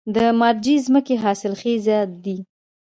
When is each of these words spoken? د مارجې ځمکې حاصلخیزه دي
د 0.15 0.17
مارجې 0.39 0.75
ځمکې 0.85 1.15
حاصلخیزه 1.23 1.97
دي 2.23 2.37